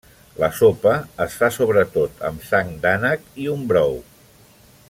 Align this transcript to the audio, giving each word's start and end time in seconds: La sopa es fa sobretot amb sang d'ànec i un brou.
La 0.43 0.47
sopa 0.59 0.93
es 1.25 1.35
fa 1.41 1.49
sobretot 1.59 2.25
amb 2.31 2.49
sang 2.49 2.75
d'ànec 2.87 3.29
i 3.45 3.49
un 3.57 3.73
brou. 3.73 3.99